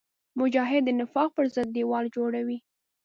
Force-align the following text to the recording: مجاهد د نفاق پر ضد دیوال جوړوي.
مجاهد 0.39 0.81
د 0.85 0.89
نفاق 0.99 1.29
پر 1.35 1.45
ضد 1.55 1.69
دیوال 1.75 2.05
جوړوي. 2.15 2.57